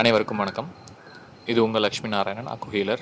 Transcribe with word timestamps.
அனைவருக்கும் 0.00 0.40
வணக்கம். 0.40 0.68
இது 1.50 1.62
உங்கள் 1.64 1.82
லக்ஷ்மி 1.84 2.08
நாராயணன் 2.08 2.50
அக்கு 2.52 2.68
ஹீலர். 2.74 3.00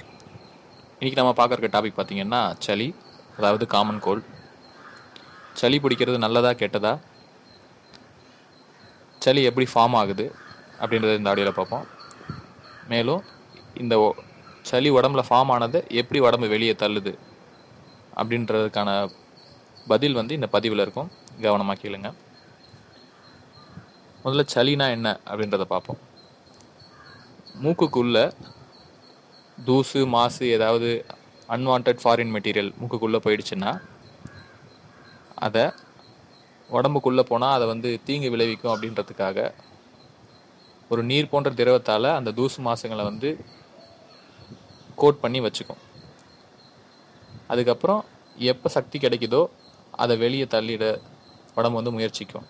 இன்றைக்கி 0.99 1.19
நம்ம 1.19 1.33
பார்க்குற 1.41 1.69
டாபிக் 1.75 1.97
பார்த்திங்கன்னா 1.97 2.55
சளி 2.67 2.95
அதாவது 3.37 3.67
காமன் 3.67 3.99
கோல்ட் 3.99 4.29
சளி 5.61 5.79
பிடிக்கிறது 5.79 6.19
நல்லதா 6.25 6.51
கெட்டதா? 6.51 6.93
சளி 9.19 9.43
எப்படி 9.51 9.67
ஃபார்ம் 9.75 9.99
ஆகுது? 10.01 10.27
அப்படின்றத 10.81 11.19
இந்த 11.21 11.31
ஆடியோவில் 11.33 11.59
பார்ப்போம். 11.61 11.87
மேலும் 12.89 13.23
இந்த 13.83 14.17
சளி 14.63 14.91
உடம்புல 14.91 15.27
ஃபார்ம் 15.31 15.55
ஆனது 15.59 15.87
எப்படி 16.03 16.21
உடம்பு 16.29 16.49
வெளியே 16.49 16.73
தள்ளுது? 16.73 17.15
அப்படின்றதுக்கான 18.23 18.99
பதில் 19.93 20.19
வந்து 20.23 20.35
இந்த 20.35 20.47
பதிவில் 20.47 20.85
இருக்கும். 20.89 21.13
கவனமாக 21.47 21.81
கேளுங்க. 21.85 22.11
முதல்ல 24.25 24.51
சளினா 24.57 24.89
என்ன 24.99 25.19
அப்படின்றத 25.31 25.67
பார்ப்போம். 25.77 26.03
மூக்குக்குள்ள 27.65 28.17
தூசு 29.67 30.01
மாசு 30.15 30.45
ஏதாவது 30.57 30.89
அன்வான்ட் 31.55 32.01
ஃபாரின் 32.03 32.33
மெட்டீரியல் 32.35 32.71
மூக்குக்குள்ளே 32.81 33.19
போயிடுச்சுன்னா 33.27 33.71
அதை 35.47 35.65
உடம்புக்குள்ளே 36.71 37.25
போனால் 37.31 37.55
அதை 37.57 37.67
வந்து 37.67 37.91
தீங்கு 38.05 38.31
விளைவிக்கும் 38.35 38.73
அப்படின்றதுக்காக 38.75 39.49
ஒரு 40.91 41.03
நீர் 41.11 41.31
போன்ற 41.31 41.51
திரவத்தால் 41.51 42.09
அந்த 42.19 42.31
தூசு 42.39 42.59
மாசுங்களை 42.69 43.05
வந்து 43.11 43.31
கோட் 45.01 45.23
பண்ணி 45.23 45.41
வச்சுக்கும். 45.41 45.81
அதுக்கப்புறம் 47.53 48.03
எப்போ 48.51 48.69
சக்தி 48.77 48.99
கிடைக்குதோ 48.99 49.43
அதை 50.03 50.15
வெளியே 50.25 50.47
தள்ளிட 50.55 50.85
உடம்பு 51.59 51.79
வந்து 51.79 51.97
முயற்சிக்கும். 51.97 52.47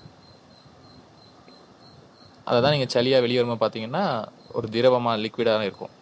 அதை 2.48 2.58
தான் 2.62 2.74
நீங்கள் 2.74 2.92
சளியாக 2.94 3.24
வெளியே 3.24 3.38
வரும்போது 3.40 3.62
பார்த்தீங்கன்னா 3.62 4.04
ஒரு 4.56 4.66
திரவமாக 4.74 5.22
லிக்விடாக 5.24 5.68
இருக்கும். 5.68 5.92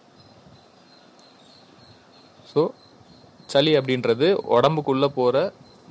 ஸோ 2.51 2.63
சளி 3.53 3.73
அப்படின்றது 3.79 4.29
உடம்புக்குள்ளே 4.57 5.09
போகிற 5.19 5.37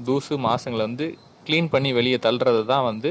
தூசு 0.08 0.36
மாசங்களை 0.48 0.84
வந்து 0.90 1.08
க்ளீன் 1.48 1.72
பண்ணி 1.74 1.90
வெளியே 2.00 2.18
தள்ளுறது 2.26 2.62
தான் 2.72 2.86
வந்து 2.90 3.10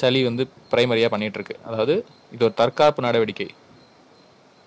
சளி 0.00 0.20
வந்து 0.28 0.44
ப்ரைமரியாக 0.72 1.12
பண்ணிகிட்ருக்கு 1.14 1.56
அதாவது 1.68 1.94
இது 2.34 2.42
ஒரு 2.48 2.54
தற்காப்பு 2.60 3.00
நடவடிக்கை. 3.06 3.48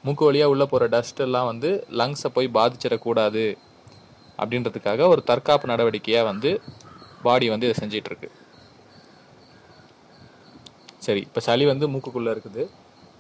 மூக்கு 0.04 0.24
வழியாக 0.28 0.54
உள்ளே 0.54 0.66
போகிற 0.72 0.88
டஸ்ட் 0.96 1.22
எல்லாம் 1.26 1.48
வந்து 1.52 1.70
லங்ஸை 2.00 2.30
போய் 2.36 2.56
பாதிச்சிடக்கூடாது 2.58 3.46
அப்படின்றதுக்காக 4.42 5.08
ஒரு 5.14 5.22
தற்காப்பு 5.30 5.72
நடவடிக்கையாக 5.72 6.30
வந்து 6.32 6.50
பாடி 7.26 7.46
வந்து 7.54 7.68
இதை 7.68 7.76
செஞ்சிட்ருக்கு 7.82 8.30
சரி 11.06 11.22
இப்போ 11.28 11.42
சளி 11.48 11.66
வந்து 11.72 11.86
மூக்குக்குள்ளே 11.94 12.32
இருக்குது. 12.36 12.64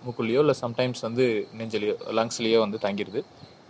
மூக்குள்ளேயோ 0.05 0.41
இல்லை 0.45 0.55
சம்டைம்ஸ் 0.64 1.02
வந்து 1.08 1.25
நெஞ்சலையோ 1.59 1.95
லங்ஸ்லேயோ 2.17 2.59
வந்து 2.66 2.77
தங்கிடுது 2.86 3.22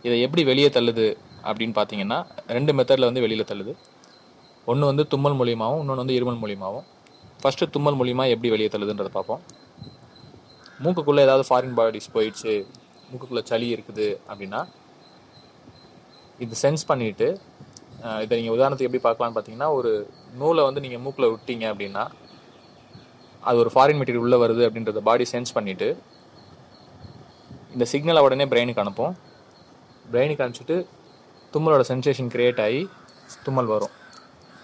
இதை 0.07 0.15
எப்படி 0.25 0.41
வெளியே 0.51 0.69
தள்ளுது 0.77 1.05
அப்படின்னு 1.49 1.75
பார்த்தீங்கன்னா 1.77 2.17
ரெண்டு 2.55 2.71
மெத்தடில் 2.77 3.07
வந்து 3.09 3.23
வெளியில் 3.25 3.49
தள்ளுது. 3.51 3.73
ஒன்று 4.71 4.89
வந்து 4.91 5.03
தும்மல் 5.13 5.37
மூலியமாகவும் 5.39 5.81
இன்னொன்று 5.83 6.03
வந்து 6.03 6.17
இருமல் 6.19 6.39
மூலியமாகவும் 6.43 6.85
ஃபஸ்ட்டு 7.41 7.69
தும்மல் 7.75 7.97
மூலியமாக 7.99 8.33
எப்படி 8.35 8.49
வெளியே 8.53 8.69
தள்ளுதுன்றதை 8.73 9.11
பார்ப்போம் 9.17 9.41
மூக்குக்குள்ளே 10.83 11.21
ஏதாவது 11.27 11.43
ஃபாரின் 11.49 11.75
பாடிஸ் 11.79 12.13
போயிடுச்சு 12.15 12.53
மூக்குக்குள்ளே 13.09 13.43
சளி 13.51 13.67
இருக்குது 13.75 14.07
அப்படின்னா 14.29 14.61
இது 16.45 16.55
சென்ஸ் 16.63 16.83
பண்ணிவிட்டு 16.91 17.27
இதை 18.23 18.33
நீங்கள் 18.39 18.55
உதாரணத்துக்கு 18.57 18.89
எப்படி 18.89 19.03
பார்க்கலான்னு 19.05 19.35
பார்த்தீங்கன்னா 19.35 19.69
ஒரு 19.77 19.91
நூலை 20.39 20.63
வந்து 20.67 20.83
நீங்கள் 20.85 21.03
மூக்கில் 21.05 21.31
விட்டீங்க 21.33 21.65
அப்படின்னா 21.71 22.03
அது 23.49 23.57
ஒரு 23.63 23.71
ஃபாரின் 23.73 23.99
மெட்டீரியல் 23.99 24.25
உள்ளே 24.25 24.37
வருது 24.43 24.63
அப்படின்றத 24.67 25.01
பாடி 25.07 25.25
சென்ஸ் 25.31 25.55
பண்ணிவிட்டு 25.57 25.87
இந்த 27.73 27.85
சிக்னலை 27.91 28.21
உடனே 28.25 28.45
பிரெயினுக்கு 28.51 28.83
அனுப்போம். 28.83 29.13
பிரெயினுக்கு 30.11 30.43
அனுப்பிச்சிட்டு 30.43 30.77
தும்மலோட 31.53 31.83
சென்சேஷன் 31.91 32.31
க்ரியேட் 32.33 32.61
ஆகி 32.65 32.81
தும்மல் 33.45 33.71
வரும். 33.73 33.93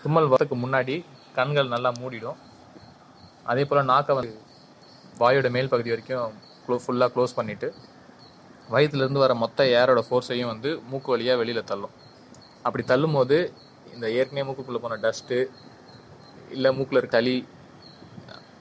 தும்மல் 0.04 0.30
வரதுக்கு 0.34 0.58
முன்னாடி 0.64 0.96
கண்கள் 1.38 1.74
நல்லா 1.74 1.90
மூடிடும். 2.00 2.40
அதே 3.52 3.64
போல் 3.70 3.90
நாக்கை 3.92 4.14
வந்து 4.20 4.34
வாயோட 5.22 5.48
மேல் 5.56 5.72
பகுதி 5.74 5.90
வரைக்கும் 5.94 6.36
க்ளோ 6.66 6.76
ஃபுல்லாக 6.84 7.10
க்ளோஸ் 7.14 7.38
பண்ணிவிட்டு 7.40 7.68
வயிற்றுலேருந்து 8.74 9.24
வர 9.24 9.34
மொத்த 9.44 9.64
ஏரோட 9.80 10.02
ஃபோர்ஸையும் 10.08 10.52
வந்து 10.54 10.70
மூக்கு 10.90 11.10
வழியாக 11.14 11.40
வெளியில் 11.42 11.70
தள்ளும். 11.72 11.94
அப்படி 12.68 12.84
தள்ளும் 12.92 13.16
போது 13.18 13.38
இந்த 13.96 14.06
ஏற்கனவே 14.20 14.46
மூக்குக்குள்ளே 14.48 14.82
போன 14.84 14.98
டஸ்ட்டு 15.06 15.40
இல்லை 16.56 16.70
மூக்கில் 16.78 17.00
இருக்க 17.02 17.18
களி 17.18 17.36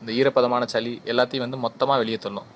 இந்த 0.00 0.10
ஈரப்பதமான 0.18 0.62
சளி 0.74 0.92
எல்லாத்தையும் 1.12 1.44
வந்து 1.46 1.58
மொத்தமாக 1.66 1.98
வெளியே 2.02 2.18
தள்ளும். 2.26 2.48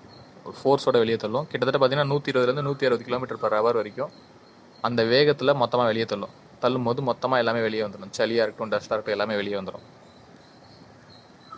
ஒரு 0.47 0.57
ஃபோர்ஸோட 0.61 0.97
வெளியே 1.03 1.19
தள்ளும். 1.25 1.47
கிட்டத்தட்ட 1.51 1.79
பார்த்தீங்கன்னா 1.81 2.11
நூற்றி 2.13 2.31
இருபதுலேருந்து 2.33 2.67
நூற்றி 2.69 2.87
அறுபது 2.89 3.07
கிலோமீட்டர் 3.09 3.41
பர் 3.43 3.57
ஹவர் 3.59 3.79
வரைக்கும் 3.81 4.13
அந்த 4.89 5.01
வேகத்தில் 5.13 5.59
மொத்தமாக 5.63 5.89
வெளியே 5.93 6.07
தள்ளும். 6.13 6.33
தள்ளும் 6.63 6.87
போது 6.89 7.01
மொத்தமாக 7.11 7.43
எல்லாமே 7.43 7.61
வெளியே 7.67 7.83
வந்துடும் 7.87 8.13
சளியாக 8.19 8.45
இருக்கட்டும் 8.45 8.73
டஸ்ட்டாக 8.75 8.97
இருக்கட்டும் 8.97 9.17
எல்லாமே 9.17 9.35
வெளியே 9.41 9.57
வந்துடும் 9.61 9.85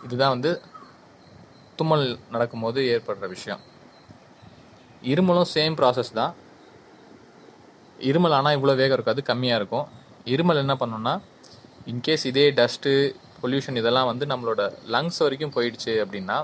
இதுதான் 0.05 0.33
வந்து 0.35 0.51
தும்மல் 1.79 2.05
நடக்கும்போது 2.33 2.79
ஏற்படுற 2.93 3.25
விஷயம். 3.35 3.61
இருமலும் 5.11 5.49
சேம் 5.55 5.75
ப்ராசஸ் 5.79 6.11
தான். 6.19 6.33
இருமல் 8.09 8.35
ஆனால் 8.37 8.55
இவ்வளோ 8.57 8.75
வேகம் 8.81 8.97
இருக்காது 8.97 9.21
கம்மியாக 9.29 9.59
இருக்கும். 9.61 9.87
இருமல் 10.33 10.61
என்ன 10.63 10.73
பண்ணுன்னா 10.81 11.13
இன்கேஸ் 11.91 12.25
இதே 12.31 12.45
டஸ்ட்டு 12.59 12.93
பொல்யூஷன் 13.41 13.79
இதெல்லாம் 13.81 14.09
வந்து 14.11 14.25
நம்மளோட 14.31 14.61
லங்ஸ் 14.95 15.21
வரைக்கும் 15.25 15.53
போயிடுச்சு 15.55 15.93
அப்படின்னா 16.03 16.37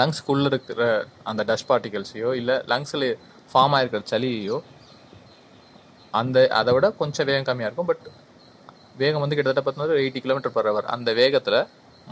லங்ஸ்க்குள்ளே 0.00 0.48
இருக்கிற 0.50 0.82
அந்த 1.30 1.42
டஸ்ட் 1.50 1.68
பார்ட்டிகல்ஸையோ 1.70 2.30
இல்லை 2.40 2.56
லங்ஸில் 2.72 3.06
ஃபார்ம் 3.50 3.74
ஆகிருக்கிற 3.76 4.02
சளியையோ 4.12 4.56
அந்த 6.20 6.38
அதை 6.58 6.70
விட 6.74 6.86
கொஞ்சம் 7.00 7.26
வேகம் 7.28 7.46
கம்மியாக 7.48 7.68
இருக்கும். 7.70 7.88
பட் 7.90 8.04
வேகம் 9.00 9.22
வந்து 9.22 9.36
கிட்டத்தட்ட 9.36 9.62
பார்த்தீங்கன்னா 9.64 10.02
எயிட்டி 10.02 10.20
கிலோமீட்டர் 10.24 10.54
பர் 10.56 10.68
ஹவர் 10.70 10.86
அந்த 10.94 11.10
வேகத்தில் 11.20 11.58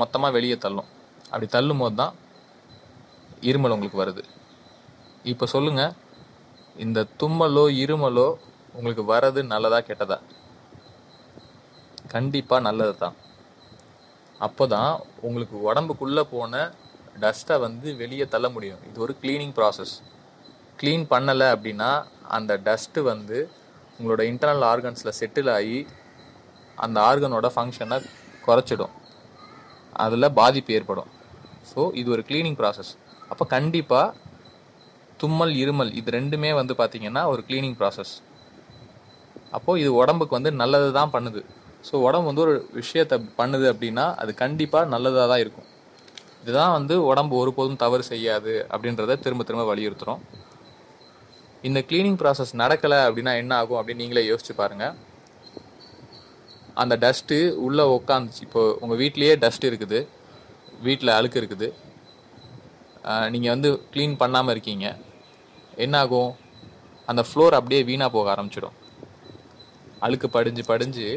மொத்தமாக 0.01 0.35
வெளியே 0.37 0.57
தள்ளும். 0.65 0.89
அப்படி 1.31 1.47
தள்ளும் 1.57 1.83
போது 1.83 1.97
தான் 2.03 2.15
இருமல் 3.51 3.75
உங்களுக்கு 3.77 4.01
வருது. 4.03 4.23
இப்போ 5.33 5.45
சொல்லுங்கள் 5.55 5.95
இந்த 6.85 7.07
தும்மலோ 7.21 7.65
இருமலோ 7.83 8.29
உங்களுக்கு 8.79 9.05
வர்றது 9.13 9.41
நல்லதா 9.53 9.79
கெட்டதா? 9.89 10.19
கண்டிப்பாக 12.15 12.65
நல்லது 12.69 12.95
தான் 13.05 13.17
அப்போ 14.47 14.65
தான் 14.77 14.93
உங்களுக்கு 15.27 15.57
உடம்புக்குள்ளே 15.69 16.25
போன 16.35 16.63
டஸ்ட்டை 17.23 17.57
வந்து 17.65 17.89
வெளியே 18.01 18.27
தள்ள 18.35 18.47
முடியும். 18.55 18.81
இது 18.89 18.99
ஒரு 19.07 19.15
க்ளீனிங் 19.23 19.55
ப்ராசஸ் 19.59 19.95
க்ளீன் 20.81 21.05
பண்ணலை 21.13 21.49
அப்படின்னா 21.55 21.91
அந்த 22.37 22.53
டஸ்ட்டு 22.67 23.07
வந்து 23.11 23.39
உங்களோட 23.99 24.23
இன்டர்னல் 24.31 24.67
ஆர்கன்ஸில் 24.73 25.17
செட்டில் 25.21 25.51
ஆகி 25.57 25.79
அந்த 26.85 26.97
ஆர்கனோட 27.09 27.49
ஃபங்க்ஷனை 27.55 27.99
குறைச்சிடும். 28.47 28.95
அதில் 30.05 30.35
பாதிப்பு 30.41 30.75
ஏற்படும். 30.79 31.11
ஸோ 31.71 31.81
இது 32.01 32.09
ஒரு 32.15 32.23
க்ளீனிங் 32.29 32.59
ப்ராசஸ் 32.61 32.93
அப்போ 33.33 33.45
கண்டிப்பாக 33.57 34.15
தும்மல் 35.23 35.55
இருமல் 35.63 35.93
இது 36.01 36.11
ரெண்டுமே 36.19 36.51
வந்து 36.61 36.75
பார்த்திங்கன்னா 36.81 37.23
ஒரு 37.33 37.43
க்ளீனிங் 37.49 37.77
ப்ராசஸ் 37.81 38.15
அப்போது 39.57 39.81
இது 39.83 39.91
உடம்புக்கு 40.01 40.37
வந்து 40.39 40.51
நல்லது 40.63 40.89
தான் 40.99 41.13
பண்ணுது. 41.15 41.43
ஸோ 41.87 41.95
உடம்பு 42.07 42.29
வந்து 42.31 42.45
ஒரு 42.47 42.55
விஷயத்தை 42.81 43.17
பண்ணுது 43.39 43.67
அப்படின்னா 43.73 44.05
அது 44.23 44.31
கண்டிப்பாக 44.43 44.91
நல்லதாக 44.95 45.27
தான் 45.33 45.43
இருக்கும். 45.45 45.69
இதுதான் 46.43 46.75
வந்து 46.79 46.95
உடம்பு 47.11 47.35
ஒருபோதும் 47.43 47.83
தவறு 47.85 48.05
செய்யாது 48.13 48.55
அப்படின்றத 48.75 49.19
திரும்ப 49.25 49.45
திரும்ப 49.49 49.65
வலியுறுத்துகிறோம் 49.73 50.23
இந்த 51.69 51.81
க்ளீனிங் 51.91 52.19
ப்ராசஸ் 52.23 52.53
நடக்கலை 52.63 52.99
அப்படின்னா 53.09 53.33
என்ன 53.43 53.53
ஆகும் 53.61 53.79
அப்படின்னு 53.81 54.03
நீங்களே 54.05 54.25
யோசிச்சு 54.31 54.55
பாருங்கள் 54.61 54.97
அந்த 56.83 56.95
டஸ்ட்டு 57.05 57.37
உள்ளே 57.67 57.85
உட்காந்துச்சு 57.97 58.43
இப்போ 58.47 58.63
உங்கள் 58.83 58.99
வீட்லேயே 59.03 59.35
டஸ்ட் 59.45 59.67
இருக்குது. 59.71 59.99
வீட்டில் 60.87 61.17
அழுக்கு 61.17 61.39
இருக்குது. 61.41 61.69
நீங்கள் 63.35 63.53
வந்து 63.55 63.69
க்ளீன் 63.93 64.17
பண்ணாமல் 64.23 64.53
இருக்கீங்க. 64.55 64.87
என்ன 65.85 65.95
ஆகும்? 66.05 66.31
அந்த 67.11 67.23
ஃப்ளோர் 67.29 67.57
அப்படியே 67.59 67.81
வீணாக 67.91 68.11
போக 68.17 68.29
ஆரம்பிச்சிடும். 68.35 68.77
அழுக்கு 70.07 70.29
படிஞ்சு 70.37 70.63
படிஞ்சு 70.73 71.09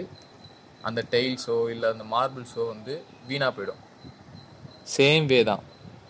அந்த 0.88 1.02
டெய்ல்ஸோ 1.14 1.58
இல்லை 1.74 1.88
அந்த 1.94 2.06
மார்பிள்ஸோ 2.14 2.64
வந்து 2.74 2.94
வீணாக 3.30 3.52
போயிடும். 3.58 3.82
சேம் 4.96 5.26
வே 5.32 5.40
தான். 5.52 5.64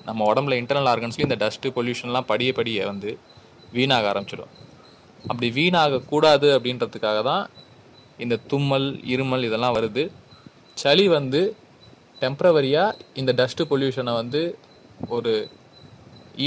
நம்ம 0.08 0.26
உடம்புல 0.32 0.58
இன்டர்னல் 0.62 0.90
ஆர்கன்ஸ்லேயும் 0.94 1.30
இந்த 1.30 1.40
டஸ்ட்டு 1.44 1.74
பொல்யூஷன்லாம் 1.78 2.28
படிய 2.32 2.52
படிய 2.60 2.86
வந்து 2.92 3.12
வீணாக 3.76 4.10
ஆரம்பிச்சிடும். 4.12 4.52
அப்படி 5.30 5.48
வீணாகக்கூடாது 5.60 6.48
அப்படின்றதுக்காக 6.58 7.22
தான் 7.30 7.46
இந்த 8.24 8.36
தும்மல் 8.52 8.90
இருமல் 9.14 9.46
இதெல்லாம் 9.48 9.76
வருது. 9.78 10.04
சளி 10.82 11.06
வந்து 11.18 11.42
டெம்ப்ரவரியாக 12.22 12.98
இந்த 13.22 13.32
டஸ்ட்டு 13.40 13.68
பொல்யூஷனை 13.72 14.14
வந்து 14.22 14.42
ஒரு 15.16 15.34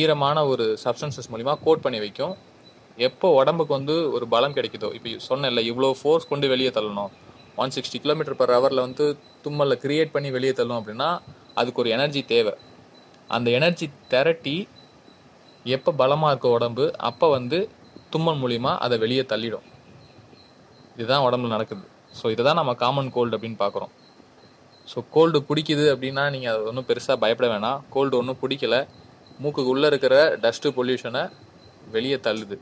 ஈரமான 0.00 0.38
ஒரு 0.52 0.64
சப்ஸ்டன்சஸ் 0.84 1.30
மூலிமா 1.32 1.52
கோட் 1.64 1.84
பண்ணி 1.84 1.98
வைக்கும். 2.04 2.34
எப்போ 3.08 3.26
உடம்புக்கு 3.40 3.72
வந்து 3.78 3.96
ஒரு 4.16 4.26
பலம் 4.34 4.56
கிடைக்குதோ 4.56 4.88
இப்போ 4.96 5.10
சொன்னேன்ல 5.28 5.62
இவ்வளோ 5.70 5.90
ஃபோர்ஸ் 6.00 6.30
கொண்டு 6.32 6.46
வெளியே 6.52 6.70
தள்ளணும். 6.78 7.12
ஒன் 7.62 7.72
சிக்ஸ்டி 7.74 7.98
கிலோமீட்டர் 8.04 8.38
பர் 8.40 8.52
ஹவரில் 8.54 8.82
வந்து 8.86 9.04
தும்மலில் 9.44 9.80
கிரியேட் 9.84 10.12
பண்ணி 10.14 10.28
வெளியே 10.36 10.52
தள்ளும் 10.58 10.78
அப்படின்னா 10.80 11.08
அதுக்கு 11.60 11.80
ஒரு 11.82 11.90
எனர்ஜி 11.96 12.20
தேவை. 12.32 12.52
அந்த 13.36 13.48
எனர்ஜி 13.58 13.86
திரட்டி 14.12 14.54
எப்போ 15.76 15.90
பலமாக 16.00 16.30
இருக்க 16.32 16.48
உடம்பு 16.58 16.84
அப்போ 17.08 17.26
வந்து 17.36 17.58
தும்மல் 18.12 18.38
மூலிமா 18.42 18.72
அதை 18.84 18.96
வெளியே 19.04 19.24
தள்ளிடும். 19.32 19.66
இதுதான் 20.96 21.24
உடம்புல 21.26 21.50
நடக்குது. 21.56 21.84
ஸோ 22.18 22.24
இதை 22.34 22.42
தான் 22.48 22.58
நம்ம 22.60 22.72
காமன் 22.82 23.10
கோல்டு 23.16 23.36
அப்படின்னு 23.36 23.58
பார்க்குறோம். 23.64 23.92
ஸோ 24.92 24.98
கோல்டு 25.16 25.38
பிடிக்குது 25.48 25.84
அப்படின்னா 25.94 26.24
நீங்கள் 26.34 26.52
அதை 26.52 26.62
ஒன்றும் 26.70 26.88
பெருசாக 26.90 27.16
பயப்பட 27.24 27.48
வேணாம். 27.54 27.80
கோல்டு 27.94 28.14
ஒன்றும் 28.20 28.40
பிடிக்கல. 28.44 28.76
மூக்குக்கு 29.42 29.72
உள்ளே 29.74 29.88
இருக்கிற 29.92 30.14
டஸ்ட்டு 30.44 30.72
பொல்யூஷனை 30.78 31.22
வெளியே 31.96 32.18
தள்ளுது. 32.26 32.56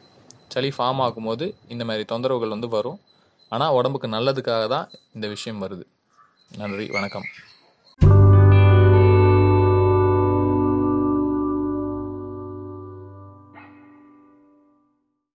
சளி 0.55 0.71
ஃபார்ம் 0.77 1.01
ஆகும்போது 1.07 1.47
இந்த 1.75 1.83
மாதிரி 1.89 2.05
தொந்தரவுகள் 2.13 2.55
வந்து 2.57 2.69
வரும். 2.77 2.99
ஆனால் 3.49 3.71
உடம்புக்கு 3.71 4.09
நல்லதுக்காக 4.09 4.69
தான் 4.69 4.91
இந்த 5.15 5.27
விஷயம் 5.29 5.63
வருது. 5.63 5.85
நன்றி 6.57 6.87
வணக்கம். 6.87 7.27